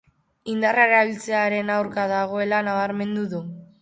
[0.53, 3.43] Indarra erabiltzearen aurka dagoela nabarmendu du.